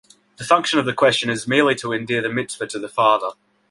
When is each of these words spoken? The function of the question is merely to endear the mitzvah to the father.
The 0.37 0.43
function 0.43 0.79
of 0.79 0.85
the 0.87 0.95
question 0.95 1.29
is 1.29 1.47
merely 1.47 1.75
to 1.75 1.93
endear 1.93 2.23
the 2.23 2.29
mitzvah 2.29 2.65
to 2.65 2.79
the 2.79 2.89
father. 2.89 3.33